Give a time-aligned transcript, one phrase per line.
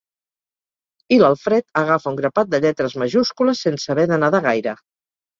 [1.17, 4.75] I l'Alfred agafa un grapat de lletres majúscules sense haver de nedar gaire.